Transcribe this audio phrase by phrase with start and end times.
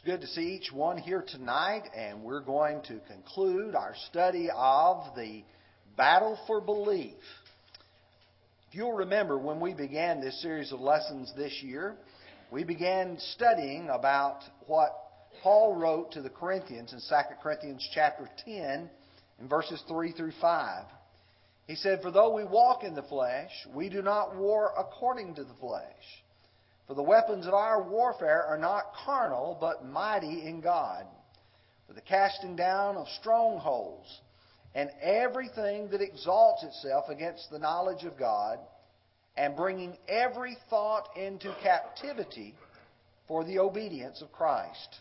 [0.00, 4.48] It's good to see each one here tonight, and we're going to conclude our study
[4.50, 5.44] of the
[5.94, 7.18] battle for belief.
[8.70, 11.96] If you'll remember, when we began this series of lessons this year,
[12.50, 14.90] we began studying about what
[15.42, 18.88] Paul wrote to the Corinthians in 2 Corinthians chapter 10
[19.38, 20.84] in verses 3 through 5.
[21.66, 25.44] He said, For though we walk in the flesh, we do not war according to
[25.44, 26.24] the flesh.
[26.90, 31.06] For the weapons of our warfare are not carnal, but mighty in God,
[31.86, 34.08] for the casting down of strongholds,
[34.74, 38.58] and everything that exalts itself against the knowledge of God,
[39.36, 42.56] and bringing every thought into captivity
[43.28, 44.98] for the obedience of Christ.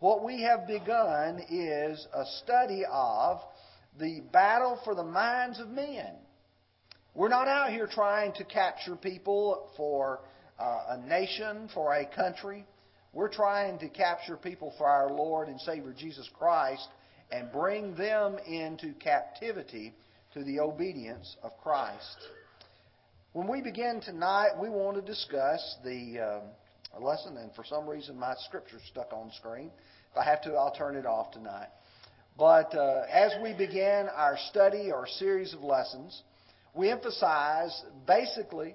[0.00, 3.40] What we have begun is a study of
[3.98, 6.16] the battle for the minds of men.
[7.14, 10.20] We're not out here trying to capture people for
[10.58, 12.64] uh, a nation, for a country.
[13.12, 16.88] We're trying to capture people for our Lord and Savior Jesus Christ
[17.30, 19.94] and bring them into captivity
[20.34, 22.16] to the obedience of Christ.
[23.32, 26.42] When we begin tonight, we want to discuss the
[26.96, 29.70] uh, lesson, and for some reason my scripture's stuck on screen.
[30.12, 31.68] If I have to, I'll turn it off tonight.
[32.38, 36.22] But uh, as we begin our study or series of lessons,
[36.74, 38.74] we emphasize basically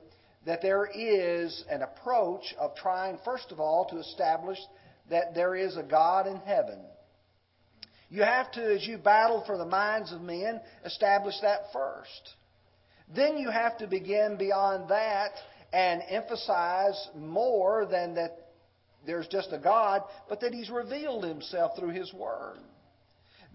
[0.49, 4.57] that there is an approach of trying, first of all, to establish
[5.11, 6.79] that there is a God in heaven.
[8.09, 12.33] You have to, as you battle for the minds of men, establish that first.
[13.15, 15.33] Then you have to begin beyond that
[15.71, 18.49] and emphasize more than that
[19.05, 22.57] there's just a God, but that He's revealed Himself through His Word.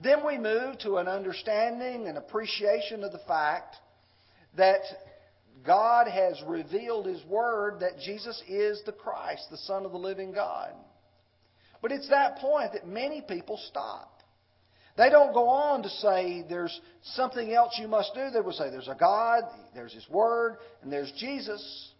[0.00, 3.74] Then we move to an understanding and appreciation of the fact
[4.56, 4.82] that
[5.66, 10.32] God has revealed His Word that Jesus is the Christ, the Son of the living
[10.32, 10.72] God.
[11.80, 14.10] But it's that point that many people stop.
[14.96, 18.30] They don't go on to say there's something else you must do.
[18.30, 19.42] They will say there's a God,
[19.74, 21.90] there's His Word, and there's Jesus.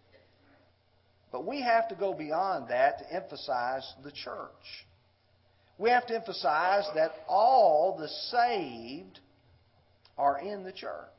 [1.31, 4.49] But we have to go beyond that to emphasize the church.
[5.77, 9.19] We have to emphasize that all the saved
[10.17, 11.09] are in the church.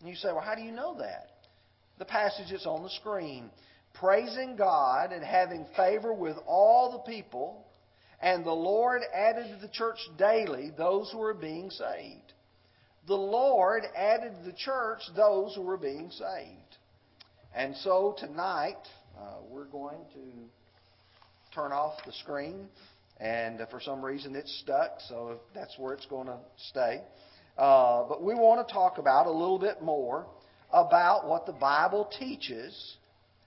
[0.00, 1.31] And you say, well, how do you know that?
[1.98, 3.50] The passage that's on the screen.
[3.94, 7.66] Praising God and having favor with all the people,
[8.20, 12.32] and the Lord added to the church daily those who were being saved.
[13.06, 16.76] The Lord added to the church those who were being saved.
[17.54, 18.78] And so tonight,
[19.18, 22.68] uh, we're going to turn off the screen.
[23.20, 26.38] And uh, for some reason, it's stuck, so that's where it's going to
[26.70, 27.02] stay.
[27.58, 30.26] Uh, but we want to talk about a little bit more
[30.72, 32.96] about what the Bible teaches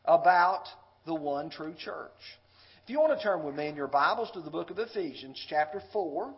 [0.05, 0.65] about
[1.05, 2.11] the one true church.
[2.83, 5.43] If you want to turn with me in your Bibles to the book of Ephesians,
[5.49, 6.33] chapter 4,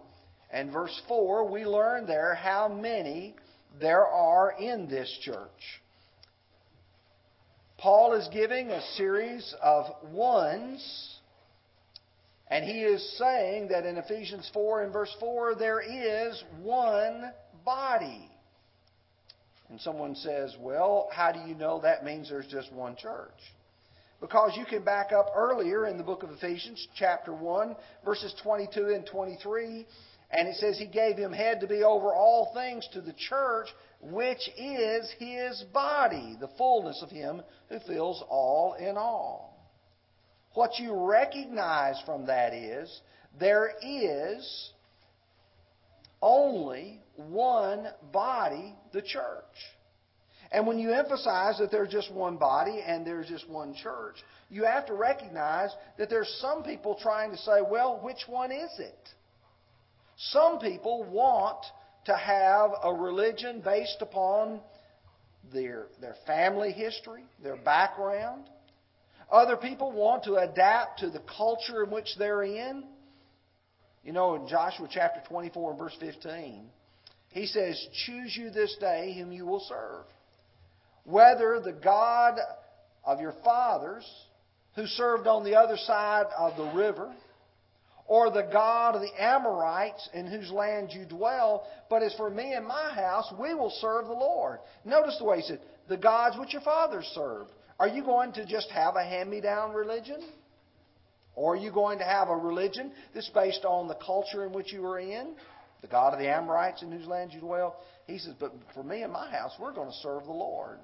[0.50, 3.36] and verse 4, we learn there how many
[3.82, 5.82] there are in this church.
[7.78, 11.20] Paul is giving a series of ones,
[12.50, 17.32] and he is saying that in Ephesians 4 and verse 4, there is one
[17.66, 18.32] body.
[19.70, 23.34] And someone says, well, how do you know that means there's just one church?
[24.20, 28.88] Because you can back up earlier in the book of Ephesians, chapter 1, verses 22
[28.96, 29.86] and 23,
[30.32, 33.68] and it says, He gave him head to be over all things to the church,
[34.02, 39.54] which is His body, the fullness of Him who fills all in all.
[40.54, 43.02] What you recognize from that is
[43.40, 44.72] there is
[46.22, 49.56] only one body, the church.
[50.52, 54.16] And when you emphasize that there's just one body and there's just one church,
[54.50, 58.72] you have to recognize that there's some people trying to say, well, which one is
[58.80, 59.10] it?
[60.18, 61.64] Some people want
[62.06, 64.62] to have a religion based upon
[65.54, 68.46] their, their family history, their background.
[69.30, 72.84] Other people want to adapt to the culture in which they're in.
[74.04, 76.70] You know, in Joshua chapter 24 and verse 15,
[77.30, 80.06] he says, Choose you this day whom you will serve.
[81.04, 82.38] Whether the God
[83.04, 84.06] of your fathers,
[84.76, 87.14] who served on the other side of the river,
[88.08, 92.54] or the God of the Amorites in whose land you dwell, but as for me
[92.54, 94.60] and my house, we will serve the Lord.
[94.86, 95.60] Notice the way he said,
[95.90, 97.52] the gods which your fathers served.
[97.80, 100.22] Are you going to just have a hand me down religion?
[101.36, 104.74] Or are you going to have a religion that's based on the culture in which
[104.74, 105.36] you are in?
[105.82, 107.80] The God of the Amorites in whose land you dwell?
[108.06, 110.80] He says, But for me and my house, we're going to serve the Lord.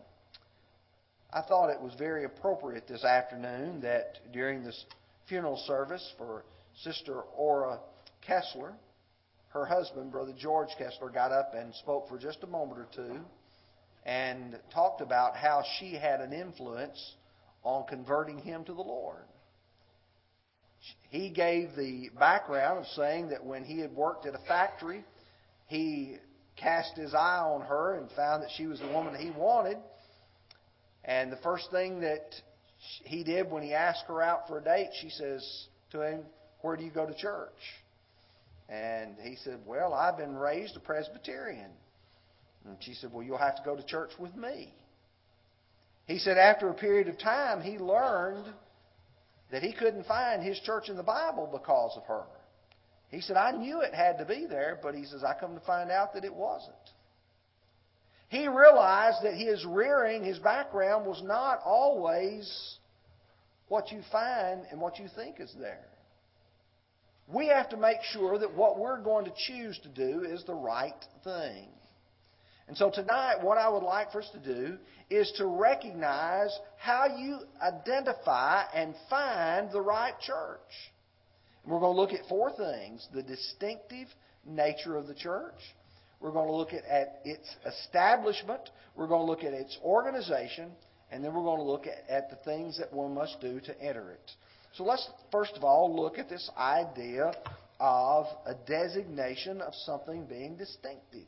[1.32, 4.86] I thought it was very appropriate this afternoon that during this
[5.28, 6.44] funeral service for
[6.84, 7.80] Sister Aura
[8.22, 8.74] Kessler,
[9.50, 13.20] her husband, Brother George Kessler, got up and spoke for just a moment or two
[14.06, 17.16] and talked about how she had an influence
[17.64, 19.24] on converting him to the Lord.
[21.10, 25.04] He gave the background of saying that when he had worked at a factory,
[25.68, 26.18] he
[26.56, 29.78] cast his eye on her and found that she was the woman he wanted.
[31.06, 32.34] And the first thing that
[33.04, 36.22] he did when he asked her out for a date, she says to him,
[36.62, 37.52] Where do you go to church?
[38.70, 41.72] And he said, Well, I've been raised a Presbyterian.
[42.66, 44.74] And she said, Well, you'll have to go to church with me.
[46.08, 48.46] He said, After a period of time, he learned
[49.54, 52.24] that he couldn't find his church in the Bible because of her.
[53.10, 55.62] He said, I knew it had to be there, but he says, I come to
[55.62, 56.76] find out that it wasn't.
[58.30, 62.80] He realized that his rearing, his background, was not always
[63.68, 65.86] what you find and what you think is there.
[67.28, 70.56] We have to make sure that what we're going to choose to do is the
[70.56, 71.68] right thing.
[72.68, 74.78] And so tonight, what I would like for us to do
[75.10, 80.60] is to recognize how you identify and find the right church.
[81.64, 84.08] And We're going to look at four things the distinctive
[84.46, 85.56] nature of the church,
[86.20, 88.62] we're going to look at, at its establishment,
[88.96, 90.72] we're going to look at its organization,
[91.12, 93.82] and then we're going to look at, at the things that one must do to
[93.82, 94.32] enter it.
[94.76, 97.34] So let's first of all look at this idea
[97.80, 101.28] of a designation of something being distinctive.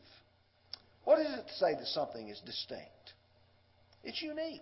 [1.05, 3.13] What is it to say that something is distinct?
[4.03, 4.61] It's unique.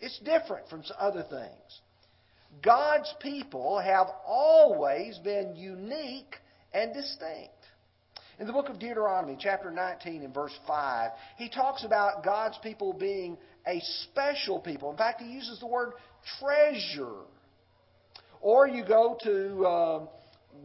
[0.00, 1.80] It's different from other things.
[2.62, 6.36] God's people have always been unique
[6.72, 7.52] and distinct.
[8.38, 12.92] In the book of Deuteronomy, chapter 19 and verse 5, he talks about God's people
[12.92, 14.90] being a special people.
[14.90, 15.94] In fact, he uses the word
[16.38, 17.24] treasure.
[18.42, 20.06] Or you go to uh,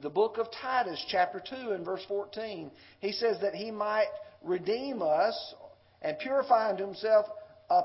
[0.02, 2.72] the book of Titus, chapter 2 and verse 14.
[3.00, 4.10] He says that he might
[4.44, 5.54] redeem us
[6.02, 7.26] and purify unto himself
[7.70, 7.82] a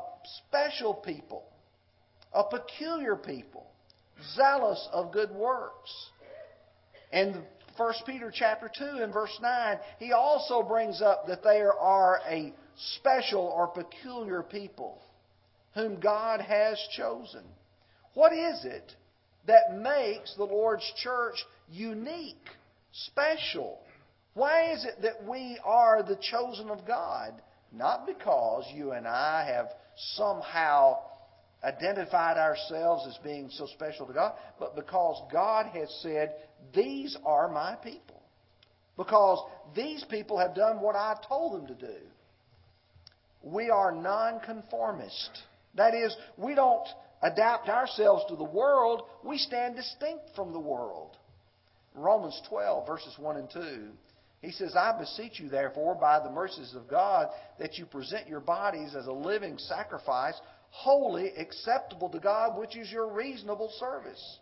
[0.49, 1.45] special people,
[2.33, 3.67] a peculiar people,
[4.35, 6.11] zealous of good works.
[7.13, 7.43] And
[7.77, 12.53] 1 Peter chapter 2 and verse 9, he also brings up that they are a
[12.97, 14.99] special or peculiar people
[15.75, 17.43] whom God has chosen.
[18.15, 18.95] What is it
[19.47, 21.37] that makes the Lord's church
[21.71, 22.49] unique,
[22.93, 23.79] special?
[24.37, 27.33] Why is it that we are the chosen of God?
[27.73, 29.71] Not because you and I have
[30.15, 30.99] somehow
[31.65, 36.35] identified ourselves as being so special to God, but because God has said,
[36.75, 38.21] These are my people.
[38.99, 39.43] Because
[39.75, 41.99] these people have done what I told them to do.
[43.43, 45.31] We are nonconformist.
[45.77, 46.87] That is, we don't
[47.23, 51.17] adapt ourselves to the world, we stand distinct from the world.
[51.95, 53.89] Romans 12, verses 1 and 2
[54.43, 57.29] he says, I beseech you, therefore, by the mercies of God,
[57.59, 60.39] that you present your bodies as a living sacrifice,
[60.71, 64.39] holy, acceptable to God, which is your reasonable service.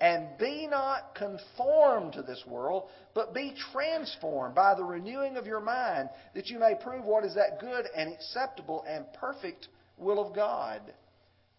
[0.00, 5.60] And be not conformed to this world, but be transformed by the renewing of your
[5.60, 10.34] mind, that you may prove what is that good and acceptable and perfect will of
[10.34, 10.80] God.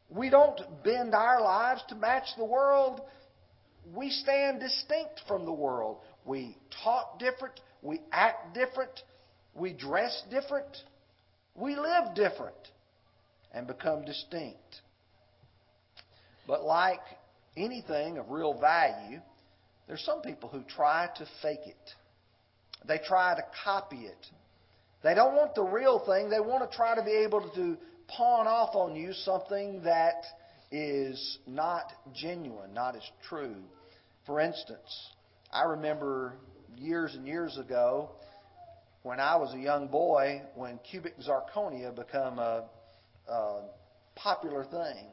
[0.09, 3.01] We don't bend our lives to match the world.
[3.95, 5.99] We stand distinct from the world.
[6.25, 7.59] We talk different.
[7.81, 8.91] We act different.
[9.53, 10.77] We dress different.
[11.55, 12.55] We live different
[13.53, 14.81] and become distinct.
[16.47, 17.01] But like
[17.55, 19.19] anything of real value,
[19.87, 21.91] there's some people who try to fake it.
[22.87, 24.27] They try to copy it.
[25.03, 26.29] They don't want the real thing.
[26.29, 27.77] They want to try to be able to
[28.07, 30.23] pawn off on you something that
[30.71, 33.55] is not genuine, not as true.
[34.25, 35.11] For instance,
[35.53, 36.33] I remember
[36.77, 38.09] years and years ago
[39.03, 42.63] when I was a young boy when cubic zirconia became a,
[43.29, 43.61] a
[44.15, 45.05] popular thing.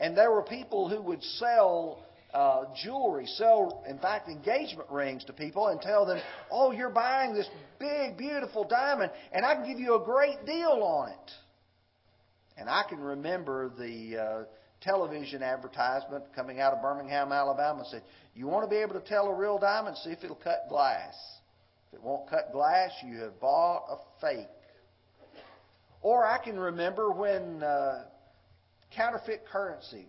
[0.00, 5.32] And there were people who would sell uh, jewelry, sell, in fact, engagement rings to
[5.32, 6.18] people and tell them,
[6.50, 7.48] oh, you're buying this
[7.78, 11.30] big, beautiful diamond, and I can give you a great deal on it.
[12.56, 14.44] And I can remember the uh,
[14.82, 18.02] television advertisement coming out of Birmingham, Alabama said,
[18.34, 19.96] You want to be able to tell a real diamond?
[19.98, 21.14] See if it'll cut glass.
[21.88, 24.46] If it won't cut glass, you have bought a fake.
[26.00, 28.04] Or I can remember when uh,
[28.94, 30.06] counterfeit currency.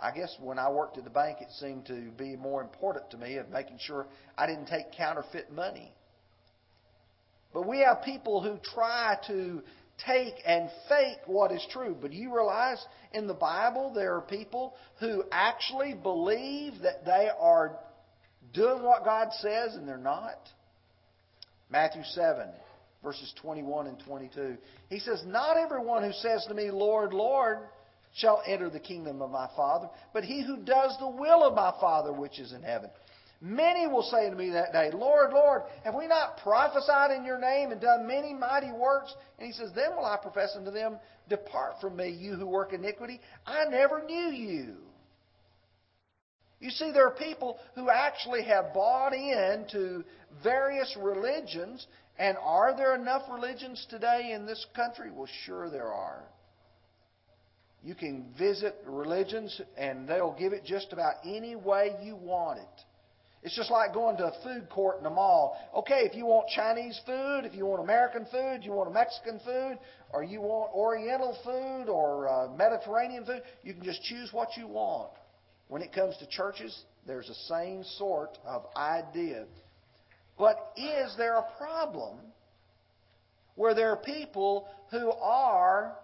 [0.00, 3.16] I guess when I worked at the bank, it seemed to be more important to
[3.16, 5.92] me of making sure I didn't take counterfeit money.
[7.52, 9.62] But we have people who try to
[10.06, 11.96] take and fake what is true.
[12.00, 17.28] But do you realize in the Bible there are people who actually believe that they
[17.38, 17.78] are
[18.52, 20.38] doing what God says and they're not?
[21.70, 22.48] Matthew 7,
[23.02, 24.56] verses 21 and 22.
[24.88, 27.58] He says, Not everyone who says to me, Lord, Lord,
[28.14, 31.72] shall enter the kingdom of my Father, but he who does the will of my
[31.80, 32.90] Father which is in heaven.
[33.40, 37.38] Many will say to me that day, Lord, Lord, have we not prophesied in your
[37.38, 39.14] name and done many mighty works?
[39.38, 42.72] And he says, Then will I profess unto them, Depart from me, you who work
[42.72, 43.20] iniquity.
[43.46, 44.74] I never knew you.
[46.60, 50.04] You see, there are people who actually have bought into
[50.42, 51.86] various religions.
[52.18, 55.12] And are there enough religions today in this country?
[55.12, 56.24] Well, sure there are.
[57.84, 62.84] You can visit religions and they'll give it just about any way you want it.
[63.42, 65.56] It's just like going to a food court in a mall.
[65.76, 69.78] Okay, if you want Chinese food, if you want American food, you want Mexican food,
[70.12, 74.66] or you want Oriental food or uh, Mediterranean food, you can just choose what you
[74.66, 75.10] want.
[75.68, 76.76] When it comes to churches,
[77.06, 79.44] there's the same sort of idea.
[80.36, 82.18] But is there a problem
[83.54, 85.94] where there are people who are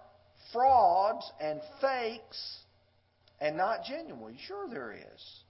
[0.53, 2.59] frauds and fakes
[3.41, 4.37] and not genuine?
[4.47, 5.44] Sure, there is.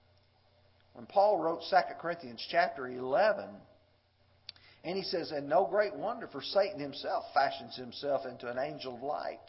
[0.95, 3.45] When Paul wrote 2 Corinthians chapter 11,
[4.85, 8.95] and he says, And no great wonder, for Satan himself fashions himself into an angel
[8.95, 9.39] of light.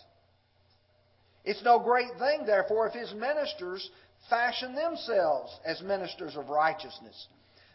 [1.45, 3.89] It's no great thing, therefore, if his ministers
[4.29, 7.29] fashion themselves as ministers of righteousness.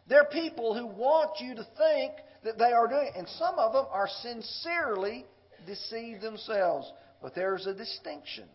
[0.09, 2.13] They're people who want you to think
[2.43, 3.17] that they are doing it.
[3.17, 5.25] And some of them are sincerely
[5.65, 6.91] deceived themselves.
[7.21, 8.49] But there's a distinction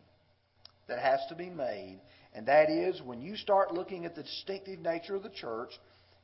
[0.89, 2.01] that has to be made.
[2.37, 5.71] And that is when you start looking at the distinctive nature of the church,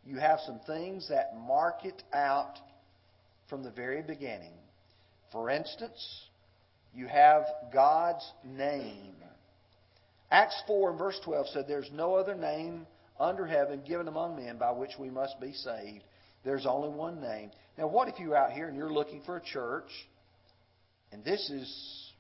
[0.05, 2.59] you have some things that mark it out
[3.49, 4.53] from the very beginning.
[5.33, 6.27] For instance,
[6.95, 9.15] you have God's name.
[10.31, 12.87] Acts 4 and verse 12 said, There's no other name
[13.19, 16.05] under heaven given among men by which we must be saved.
[16.45, 17.53] There's only one name.
[17.79, 19.89] Now, what if you're out here and you're looking for a church,
[21.11, 22.13] and this is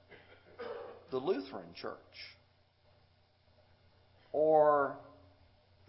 [1.11, 1.99] the Lutheran church?
[4.32, 4.96] Or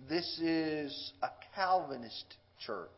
[0.09, 2.35] this is a Calvinist
[2.65, 2.89] church?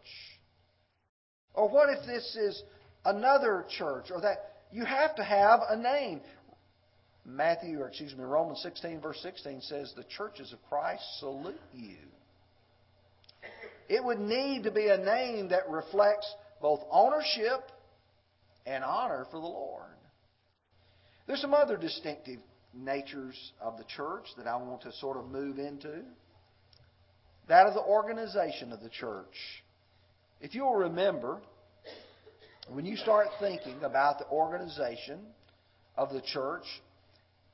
[1.53, 2.61] Or what if this is
[3.05, 4.05] another church?
[4.11, 6.21] Or that you have to have a name.
[7.25, 11.97] Matthew, or excuse me, Romans 16, verse 16 says, The churches of Christ salute you.
[13.89, 17.71] It would need to be a name that reflects both ownership
[18.65, 19.83] and honor for the Lord.
[21.27, 22.39] There's some other distinctive
[22.75, 26.01] natures of the church that I want to sort of move into.
[27.48, 29.36] That of the organization of the church.
[30.41, 31.41] If you'll remember,
[32.70, 35.20] when you start thinking about the organization
[35.98, 36.65] of the church,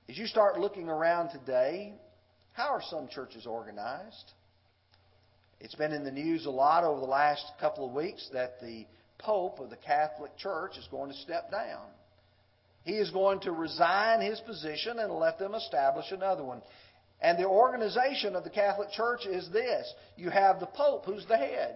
[0.10, 1.94] as you start looking around today,
[2.54, 4.34] how are some churches organized?
[5.60, 8.86] It's been in the news a lot over the last couple of weeks that the
[9.20, 11.86] Pope of the Catholic Church is going to step down.
[12.84, 16.62] He is going to resign his position and let them establish another one.
[17.22, 21.38] And the organization of the Catholic Church is this you have the Pope, who's the
[21.38, 21.76] head.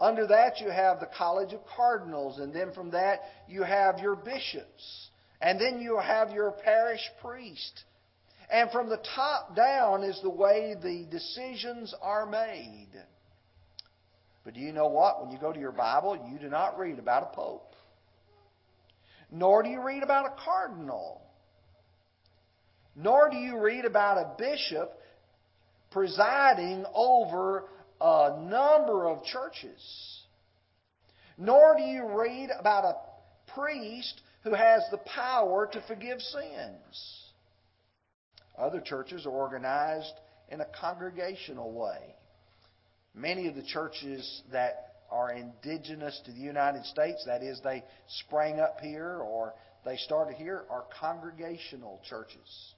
[0.00, 4.16] Under that, you have the College of Cardinals, and then from that, you have your
[4.16, 5.08] bishops.
[5.40, 7.84] And then you have your parish priest.
[8.50, 12.90] And from the top down is the way the decisions are made.
[14.44, 15.20] But do you know what?
[15.20, 17.71] When you go to your Bible, you do not read about a pope,
[19.32, 21.22] nor do you read about a cardinal,
[22.94, 24.92] nor do you read about a bishop
[25.90, 27.64] presiding over
[28.00, 30.22] a number of churches,
[31.38, 37.22] nor do you read about a priest who has the power to forgive sins.
[38.58, 40.12] Other churches are organized
[40.50, 42.16] in a congregational way.
[43.14, 47.84] Many of the churches that are indigenous to the United States, that is, they
[48.26, 49.54] sprang up here or
[49.84, 52.74] they started here, are congregational churches.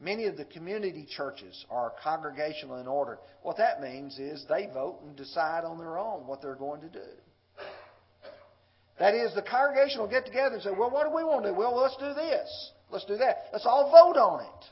[0.00, 3.18] Many of the community churches are congregational in order.
[3.42, 6.88] What that means is they vote and decide on their own what they're going to
[6.88, 7.08] do.
[8.98, 11.50] That is, the congregation will get together and say, well, what do we want to
[11.50, 11.56] do?
[11.56, 12.72] Well, let's do this.
[12.90, 13.48] Let's do that.
[13.52, 14.64] Let's all vote on it.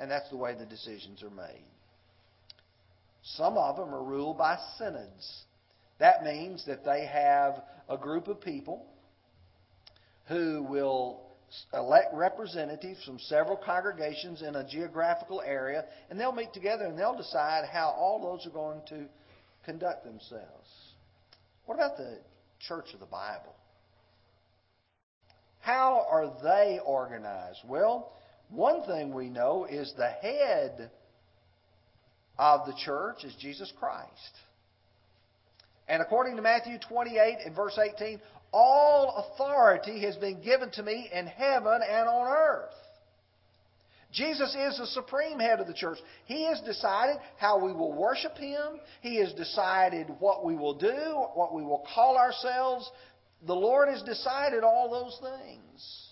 [0.00, 1.64] And that's the way the decisions are made.
[3.22, 5.44] Some of them are ruled by synods.
[5.98, 8.86] That means that they have a group of people
[10.28, 11.22] who will
[11.72, 17.16] elect representatives from several congregations in a geographical area, and they'll meet together and they'll
[17.16, 19.06] decide how all those are going to
[19.64, 20.68] conduct themselves.
[21.66, 22.18] What about the
[22.60, 23.54] church of the Bible?
[25.60, 27.60] How are they organized?
[27.66, 28.12] Well,
[28.48, 30.90] one thing we know is the head
[32.38, 34.08] of the church is Jesus Christ.
[35.88, 38.20] And according to Matthew 28 and verse 18,
[38.52, 42.74] all authority has been given to me in heaven and on earth.
[44.12, 45.98] Jesus is the supreme head of the church.
[46.24, 48.80] He has decided how we will worship Him.
[49.02, 52.90] He has decided what we will do, what we will call ourselves.
[53.46, 56.06] The Lord has decided all those things.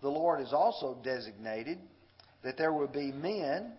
[0.00, 1.78] The Lord has also designated
[2.42, 3.72] that there will be men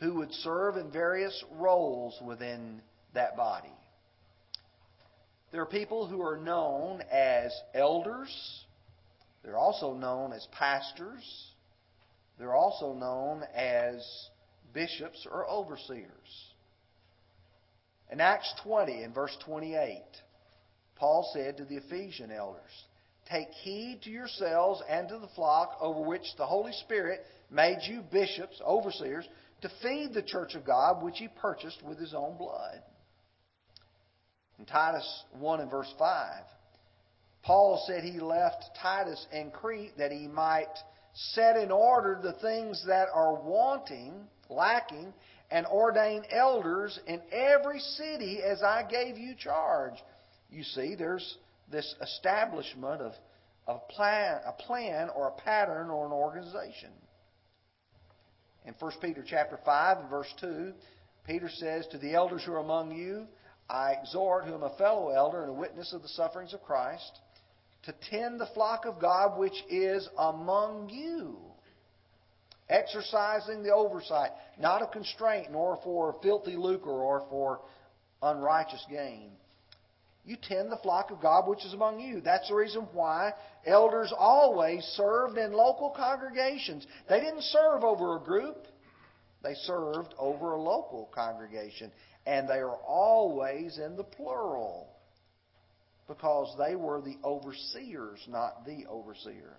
[0.00, 2.80] who would serve in various roles within
[3.14, 3.72] that body.
[5.50, 8.64] There are people who are known as elders.
[9.42, 11.24] They're also known as pastors.
[12.38, 14.06] They're also known as
[14.72, 16.06] bishops or overseers.
[18.10, 20.02] In Acts 20, in verse 28,
[20.96, 22.62] Paul said to the Ephesian elders,
[23.30, 28.02] Take heed to yourselves and to the flock over which the Holy Spirit made you
[28.10, 29.26] bishops, overseers,
[29.62, 32.82] to feed the church of God which he purchased with his own blood.
[34.58, 36.42] In Titus 1 and verse 5,
[37.42, 40.74] Paul said he left Titus in Crete that he might
[41.14, 44.12] set in order the things that are wanting,
[44.48, 45.12] lacking,
[45.50, 49.94] and ordain elders in every city as I gave you charge.
[50.50, 51.38] You see, there's
[51.70, 53.12] this establishment of,
[53.66, 56.90] of plan, a plan or a pattern or an organization.
[58.68, 60.74] In 1 Peter chapter 5 and verse 2,
[61.26, 63.26] Peter says, To the elders who are among you,
[63.66, 67.18] I exhort, who am a fellow elder and a witness of the sufferings of Christ,
[67.84, 71.38] to tend the flock of God which is among you,
[72.68, 77.62] exercising the oversight, not of constraint, nor for filthy lucre or for
[78.20, 79.30] unrighteous gain.
[80.28, 82.20] You tend the flock of God which is among you.
[82.20, 83.32] That's the reason why
[83.64, 86.86] elders always served in local congregations.
[87.08, 88.66] They didn't serve over a group,
[89.42, 91.90] they served over a local congregation
[92.26, 94.90] and they are always in the plural
[96.08, 99.56] because they were the overseers, not the overseer.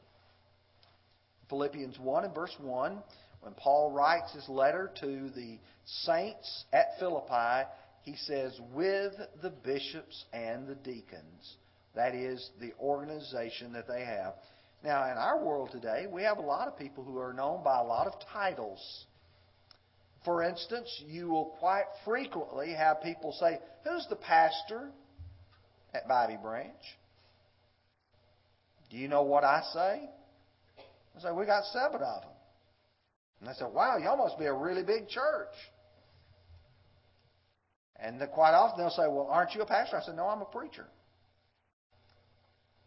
[1.50, 3.02] Philippians 1 and verse 1,
[3.42, 7.68] when Paul writes his letter to the saints at Philippi,
[8.04, 11.58] he says, with the bishops and the deacons.
[11.96, 14.36] That is the organization that they have.
[14.84, 17.80] Now, in our world today, we have a lot of people who are known by
[17.80, 19.06] a lot of titles.
[20.24, 24.90] For instance, you will quite frequently have people say, Who's the pastor
[25.94, 26.74] at Bobby Branch?
[28.90, 30.10] Do you know what I say?
[31.18, 32.32] I say, We got seven of them.
[33.42, 35.54] And I said, Wow, y'all must be a really big church.
[38.02, 39.98] And quite often they'll say, Well, aren't you a pastor?
[39.98, 40.86] I said, No, I'm a preacher.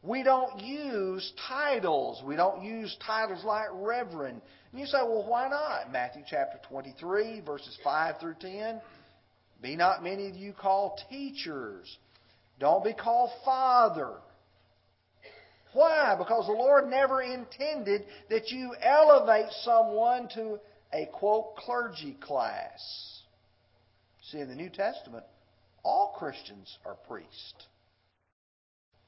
[0.03, 2.23] We don't use titles.
[2.27, 4.43] We don't use titles like reverend.
[4.73, 5.93] And you say, well, why not?
[5.93, 8.81] Matthew chapter 23, verses 5 through 10.
[9.63, 11.97] Be not many of you called teachers.
[12.59, 14.15] Don't be called father.
[15.73, 16.17] Why?
[16.19, 20.59] Because the Lord never intended that you elevate someone to
[20.93, 23.22] a, quote, clergy class.
[24.33, 25.25] See, in the New Testament,
[25.85, 27.67] all Christians are priests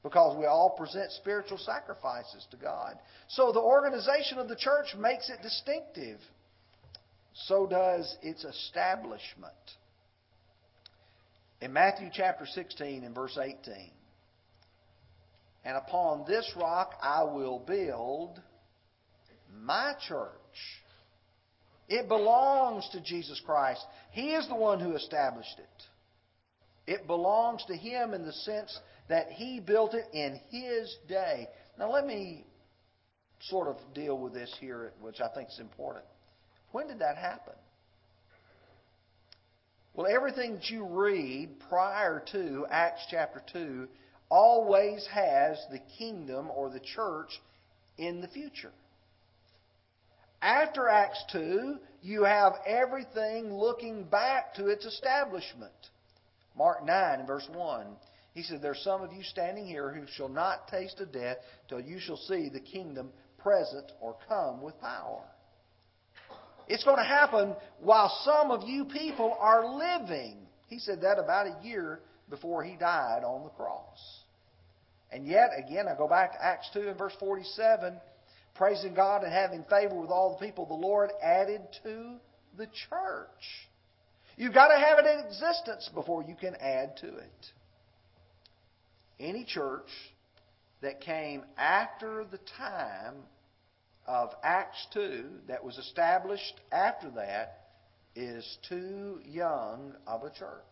[0.03, 2.99] because we all present spiritual sacrifices to God.
[3.29, 6.19] So the organization of the church makes it distinctive.
[7.33, 9.53] So does its establishment.
[11.59, 13.89] In Matthew chapter 16 and verse 18,
[15.63, 18.39] and upon this rock I will build
[19.59, 20.29] my church.
[21.87, 23.85] It belongs to Jesus Christ.
[24.11, 26.91] He is the one who established it.
[26.91, 31.47] It belongs to Him in the sense that he built it in his day.
[31.77, 32.45] Now, let me
[33.41, 36.05] sort of deal with this here, which I think is important.
[36.71, 37.53] When did that happen?
[39.93, 43.87] Well, everything that you read prior to Acts chapter 2
[44.29, 47.29] always has the kingdom or the church
[47.97, 48.71] in the future.
[50.41, 55.71] After Acts 2, you have everything looking back to its establishment.
[56.57, 57.87] Mark 9 and verse 1.
[58.33, 61.37] He said, There are some of you standing here who shall not taste of death
[61.67, 65.23] till you shall see the kingdom present or come with power.
[66.67, 70.47] It's going to happen while some of you people are living.
[70.67, 73.99] He said that about a year before he died on the cross.
[75.11, 77.95] And yet, again, I go back to Acts 2 and verse 47
[78.55, 82.15] praising God and having favor with all the people, the Lord added to
[82.57, 83.27] the church.
[84.37, 87.45] You've got to have it in existence before you can add to it.
[89.19, 89.89] Any church
[90.81, 93.15] that came after the time
[94.07, 97.61] of Acts 2 that was established after that
[98.15, 100.63] is too young of a church.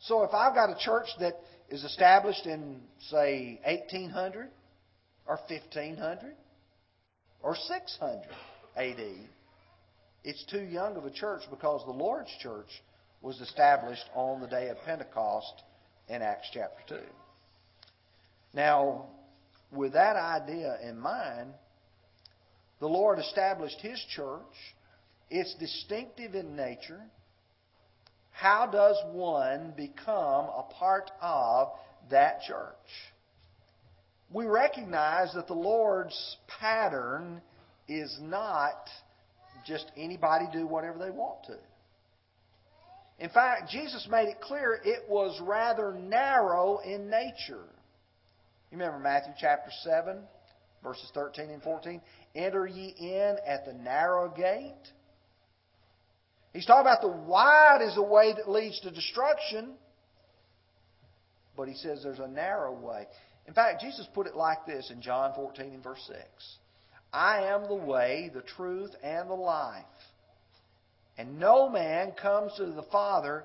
[0.00, 2.80] So if I've got a church that is established in,
[3.10, 4.48] say, 1800
[5.26, 6.34] or 1500
[7.42, 8.22] or 600
[8.76, 9.00] AD,
[10.24, 12.68] it's too young of a church because the Lord's church
[13.20, 15.62] was established on the day of Pentecost
[16.08, 17.00] in Acts chapter 2.
[18.54, 19.06] Now,
[19.72, 21.52] with that idea in mind,
[22.80, 24.42] the Lord established His church.
[25.30, 27.00] It's distinctive in nature.
[28.30, 31.68] How does one become a part of
[32.10, 32.74] that church?
[34.30, 37.40] We recognize that the Lord's pattern
[37.88, 38.88] is not
[39.66, 41.56] just anybody do whatever they want to.
[43.18, 47.64] In fact, Jesus made it clear it was rather narrow in nature.
[48.70, 50.18] You remember Matthew chapter 7,
[50.82, 52.00] verses 13 and 14?
[52.34, 54.74] Enter ye in at the narrow gate.
[56.52, 59.74] He's talking about the wide is the way that leads to destruction.
[61.56, 63.06] But he says there's a narrow way.
[63.46, 66.18] In fact, Jesus put it like this in John 14 and verse 6
[67.12, 69.84] I am the way, the truth, and the life.
[71.16, 73.44] And no man comes to the Father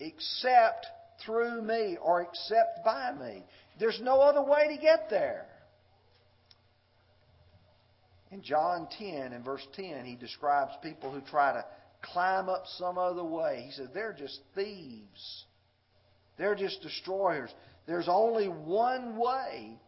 [0.00, 0.86] except
[1.24, 3.44] through me or except by me.
[3.78, 5.46] There's no other way to get there.
[8.30, 11.64] In John 10 and verse 10, he describes people who try to
[12.02, 13.64] climb up some other way.
[13.66, 15.44] He says they're just thieves.
[16.36, 17.50] They're just destroyers.
[17.86, 19.78] There's only one way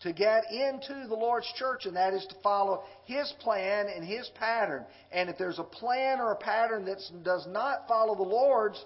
[0.00, 4.30] to get into the Lord's church, and that is to follow His plan and His
[4.34, 4.84] pattern.
[5.12, 8.82] And if there's a plan or a pattern that does not follow the Lord's,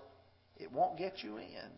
[0.59, 1.71] it won't get you in.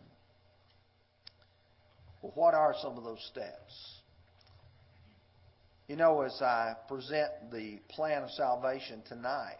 [2.21, 3.97] Well, what are some of those steps?
[5.87, 9.55] You know, as I present the plan of salvation tonight,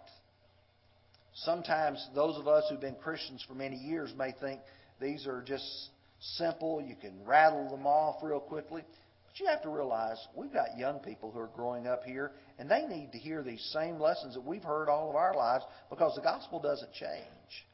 [1.33, 4.59] sometimes those of us who've been Christians for many years may think
[4.99, 8.83] these are just simple, you can rattle them off real quickly.
[9.25, 12.69] But you have to realize we've got young people who are growing up here, and
[12.69, 16.15] they need to hear these same lessons that we've heard all of our lives because
[16.15, 17.65] the gospel doesn't change.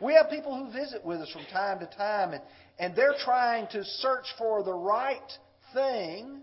[0.00, 2.42] We have people who visit with us from time to time, and,
[2.78, 5.32] and they're trying to search for the right
[5.74, 6.42] thing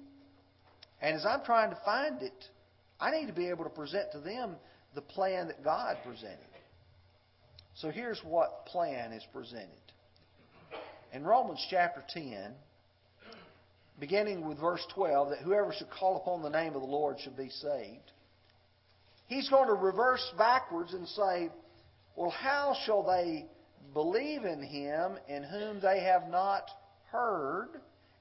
[1.01, 2.45] and as I'm trying to find it,
[2.99, 4.55] I need to be able to present to them
[4.93, 6.39] the plan that God presented.
[7.75, 9.69] So here's what plan is presented.
[11.13, 12.53] In Romans chapter 10,
[13.99, 17.35] beginning with verse 12, that whoever should call upon the name of the Lord should
[17.35, 18.11] be saved.
[19.27, 21.49] He's going to reverse backwards and say,
[22.15, 23.45] Well, how shall they
[23.93, 26.69] believe in him in whom they have not
[27.11, 27.69] heard?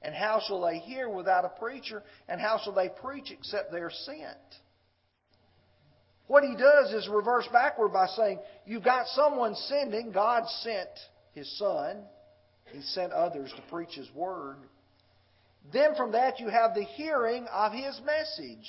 [0.01, 2.03] And how shall they hear without a preacher?
[2.27, 4.37] And how shall they preach except they are sent?
[6.27, 10.11] What he does is reverse backward by saying, You've got someone sending.
[10.11, 10.89] God sent
[11.33, 12.03] his son,
[12.71, 14.57] he sent others to preach his word.
[15.71, 18.67] Then from that, you have the hearing of his message.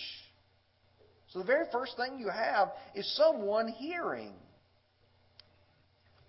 [1.32, 4.32] So the very first thing you have is someone hearing.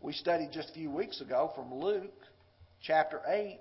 [0.02, 2.14] We studied just a few weeks ago from Luke
[2.82, 3.60] chapter 8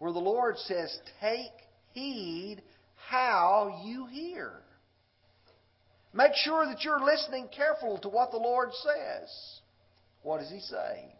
[0.00, 1.52] where the Lord says, Take
[1.92, 2.62] heed
[2.96, 4.52] how you hear.
[6.12, 9.60] Make sure that you're listening careful to what the Lord says.
[10.22, 11.14] What does He say?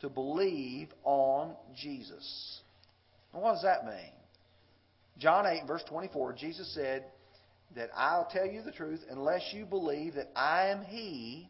[0.00, 2.60] To believe on Jesus.
[3.32, 4.12] And what does that mean?
[5.18, 7.04] John 8, verse 24, Jesus said
[7.74, 11.48] that I'll tell you the truth, unless you believe that I am He,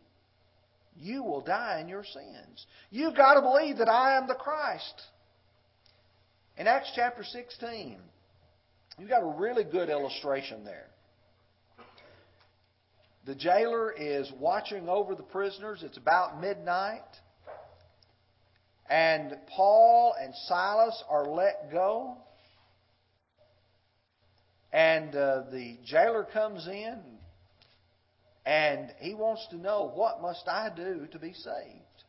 [0.96, 2.66] you will die in your sins.
[2.90, 5.02] You've got to believe that I am the Christ.
[6.56, 7.98] In Acts chapter 16,
[8.98, 10.86] you've got a really good illustration there.
[13.26, 15.82] The jailer is watching over the prisoners.
[15.82, 17.02] It's about midnight.
[18.88, 22.18] And Paul and Silas are let go.
[24.72, 27.00] And uh, the jailer comes in
[28.44, 32.04] and he wants to know, What must I do to be saved?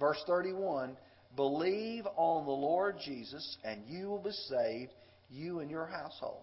[0.00, 0.96] Verse 31
[1.36, 4.92] Believe on the Lord Jesus, and you will be saved,
[5.30, 6.42] you and your household.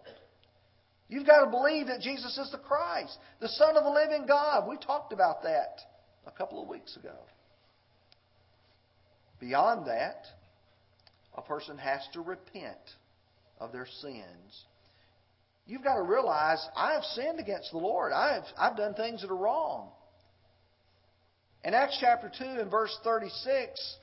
[1.07, 4.67] You've got to believe that Jesus is the Christ, the Son of the living God.
[4.67, 5.79] We talked about that
[6.25, 7.15] a couple of weeks ago.
[9.39, 10.25] Beyond that,
[11.35, 12.77] a person has to repent
[13.59, 14.65] of their sins.
[15.67, 18.11] You've got to realize I have sinned against the Lord.
[18.11, 19.89] I've, I've done things that are wrong.
[21.63, 23.97] In Acts chapter 2 and verse 36,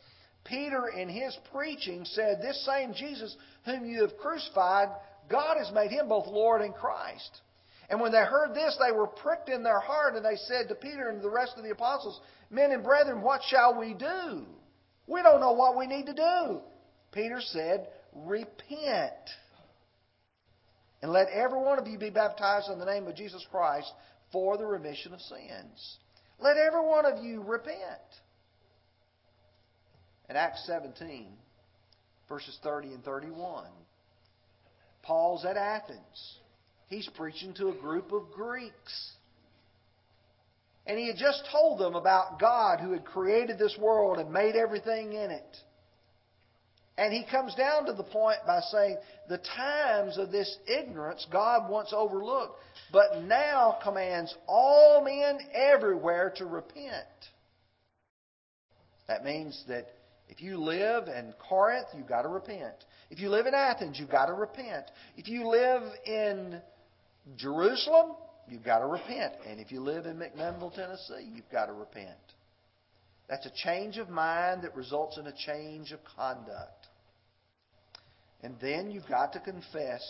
[0.45, 4.89] Peter, in his preaching, said, This same Jesus whom you have crucified,
[5.33, 7.41] God has made him both Lord and Christ.
[7.89, 10.75] And when they heard this, they were pricked in their heart, and they said to
[10.75, 14.45] Peter and the rest of the apostles, Men and brethren, what shall we do?
[15.07, 16.61] We don't know what we need to do.
[17.13, 19.13] Peter said, Repent.
[21.01, 23.91] And let every one of you be baptized in the name of Jesus Christ
[24.31, 25.99] for the remission of sins.
[26.39, 27.77] Let every one of you repent.
[30.29, 31.27] In Acts 17,
[32.29, 33.67] verses 30 and 31,
[35.03, 36.39] Paul's at Athens.
[36.89, 39.13] He's preaching to a group of Greeks.
[40.87, 44.57] And he had just told them about God who had created this world and made
[44.57, 45.57] everything in it.
[46.99, 51.71] And he comes down to the point by saying, the times of this ignorance God
[51.71, 52.59] once overlooked,
[52.93, 57.07] but now commands all men everywhere to repent.
[59.09, 59.87] That means that
[60.29, 62.75] if you live in Corinth, you've got to repent.
[63.13, 64.87] If you live in Athens, you've got to repent.
[65.19, 66.63] If you live in
[67.37, 68.13] Jerusalem,
[68.49, 69.35] you've got to repent.
[69.47, 72.17] And if you live in McMinnville, Tennessee, you've got to repent.
[73.29, 76.87] That's a change of mind that results in a change of conduct.
[78.43, 80.03] And then you've got to confess.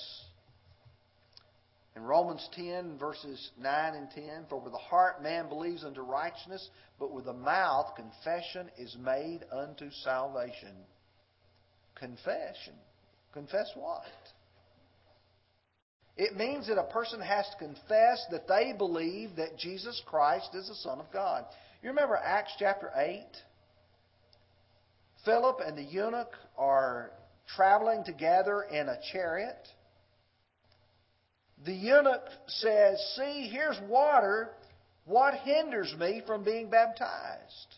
[1.97, 6.71] In Romans 10, verses 9 and 10, for with the heart man believes unto righteousness,
[7.01, 10.77] but with the mouth confession is made unto salvation.
[11.97, 12.75] Confession.
[13.33, 14.05] Confess what?
[16.17, 20.69] It means that a person has to confess that they believe that Jesus Christ is
[20.69, 21.45] the Son of God.
[21.83, 23.25] You remember Acts chapter 8?
[25.25, 27.13] Philip and the eunuch are
[27.57, 29.69] traveling together in a chariot.
[31.65, 34.51] The eunuch says, See, here's water.
[35.05, 37.77] What hinders me from being baptized?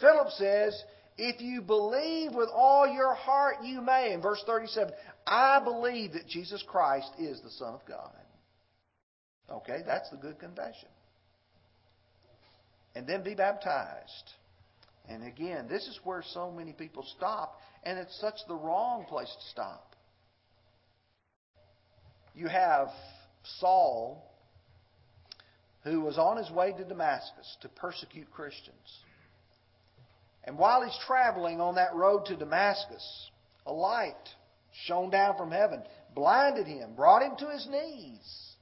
[0.00, 0.82] Philip says,
[1.18, 4.12] If you believe with all your heart, you may.
[4.12, 4.92] In verse 37,
[5.26, 8.10] I believe that Jesus Christ is the Son of God.
[9.50, 10.88] Okay, that's the good confession.
[12.94, 14.30] And then be baptized.
[15.08, 19.28] And again, this is where so many people stop, and it's such the wrong place
[19.28, 19.94] to stop.
[22.34, 22.88] You have
[23.58, 24.24] Saul,
[25.84, 28.76] who was on his way to Damascus to persecute Christians.
[30.44, 33.30] And while he's traveling on that road to Damascus,
[33.66, 34.28] a light
[34.86, 35.82] shone down from heaven,
[36.14, 38.52] blinded him, brought him to his knees.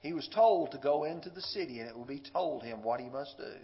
[0.00, 3.00] He was told to go into the city, and it will be told him what
[3.00, 3.54] he must do.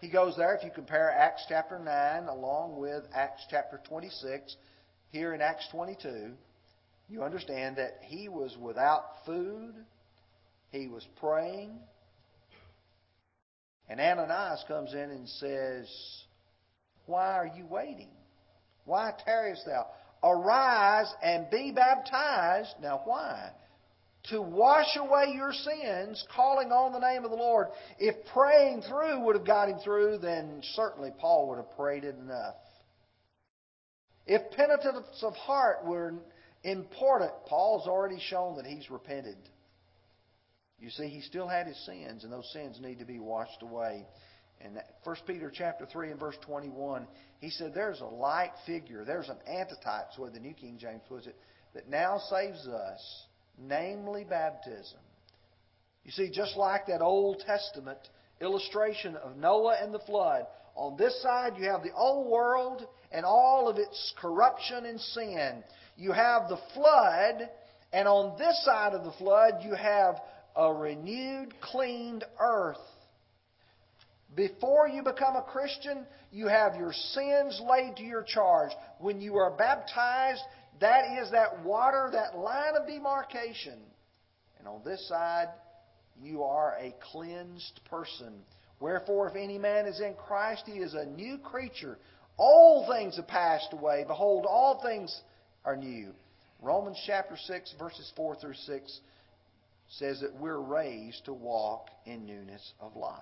[0.00, 0.54] He goes there.
[0.54, 4.56] If you compare Acts chapter 9 along with Acts chapter 26,
[5.10, 6.32] here in Acts 22,
[7.08, 9.74] you understand that he was without food,
[10.70, 11.78] he was praying,
[13.88, 15.88] and Ananias comes in and says,
[17.06, 18.10] why are you waiting?
[18.84, 19.86] Why tarriest thou?
[20.22, 22.74] Arise and be baptized.
[22.80, 23.50] Now, why?
[24.30, 27.68] To wash away your sins, calling on the name of the Lord.
[27.98, 32.14] If praying through would have got him through, then certainly Paul would have prayed it
[32.16, 32.54] enough.
[34.26, 36.14] If penitence of heart were
[36.62, 39.36] important, Paul's already shown that he's repented.
[40.82, 44.04] You see, he still had his sins, and those sins need to be washed away.
[44.60, 47.06] In 1 Peter chapter 3 and verse 21,
[47.40, 51.28] he said, There's a light figure, there's an antitype, so the New King James puts
[51.28, 51.36] it,
[51.74, 54.98] that now saves us, namely baptism.
[56.04, 57.98] You see, just like that Old Testament
[58.40, 63.24] illustration of Noah and the flood, on this side you have the old world and
[63.24, 65.62] all of its corruption and sin.
[65.96, 67.48] You have the flood,
[67.92, 70.16] and on this side of the flood you have
[70.56, 72.78] a renewed, cleaned earth
[74.34, 78.70] before you become a Christian, you have your sins laid to your charge.
[78.98, 80.40] When you are baptized,
[80.80, 83.78] that is that water, that line of demarcation.
[84.58, 85.48] And on this side,
[86.22, 88.32] you are a cleansed person.
[88.80, 91.98] Wherefore, if any man is in Christ, he is a new creature.
[92.38, 94.04] All things have passed away.
[94.06, 95.14] Behold, all things
[95.64, 96.12] are new.
[96.62, 99.00] Romans chapter 6, verses 4 through 6
[99.98, 103.20] says that we're raised to walk in newness of life.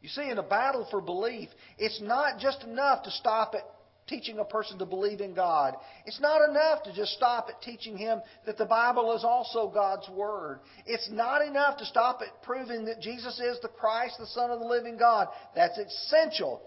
[0.00, 3.62] You see, in a battle for belief, it's not just enough to stop at
[4.06, 5.74] teaching a person to believe in God.
[6.04, 10.06] It's not enough to just stop at teaching him that the Bible is also God's
[10.10, 10.60] Word.
[10.84, 14.60] It's not enough to stop at proving that Jesus is the Christ, the Son of
[14.60, 15.28] the living God.
[15.54, 16.60] That's essential.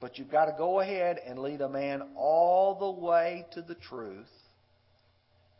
[0.00, 3.76] But you've got to go ahead and lead a man all the way to the
[3.76, 4.26] truth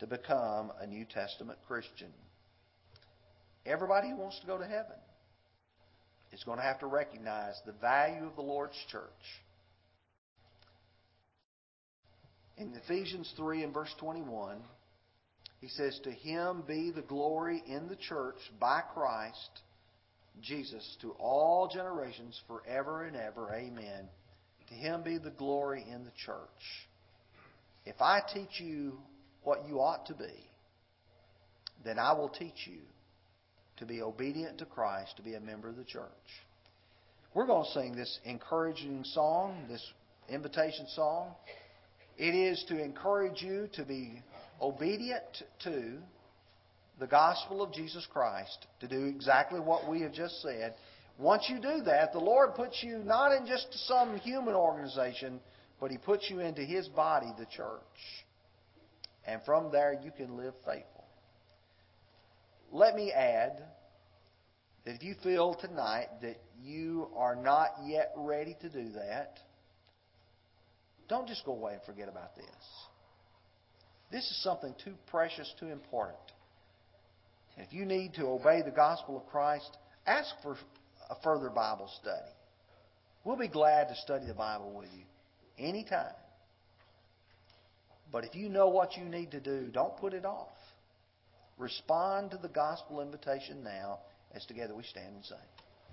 [0.00, 2.12] to become a New Testament Christian.
[3.66, 4.96] Everybody who wants to go to heaven
[6.32, 9.04] is going to have to recognize the value of the Lord's church.
[12.56, 14.58] In Ephesians 3 and verse 21,
[15.60, 19.50] he says, To him be the glory in the church by Christ
[20.40, 23.52] Jesus to all generations forever and ever.
[23.54, 24.08] Amen.
[24.68, 26.38] To him be the glory in the church.
[27.84, 28.98] If I teach you
[29.42, 30.48] what you ought to be,
[31.85, 32.81] then I will teach you
[33.79, 36.05] to be obedient to Christ, to be a member of the church.
[37.33, 39.85] We're going to sing this encouraging song, this
[40.29, 41.35] invitation song.
[42.18, 44.22] It is to encourage you to be
[44.61, 45.98] obedient to
[46.98, 50.74] the gospel of Jesus Christ, to do exactly what we have just said.
[51.18, 55.40] Once you do that, the Lord puts you not in just some human organization,
[55.81, 57.81] but He puts you into His body, the church.
[59.26, 61.04] And from there, you can live faithful.
[62.72, 63.62] Let me add
[64.85, 69.38] that if you feel tonight that you are not yet ready to do that,
[71.09, 72.46] don't just go away and forget about this.
[74.11, 76.18] This is something too precious, too important.
[77.56, 80.56] If you need to obey the gospel of Christ, ask for
[81.11, 82.30] a further Bible study.
[83.24, 85.04] We'll be glad to study the Bible with you
[85.59, 86.14] anytime.
[88.12, 90.48] But if you know what you need to do, don't put it off.
[91.58, 94.00] Respond to the gospel invitation now
[94.34, 95.36] as together we stand and sing.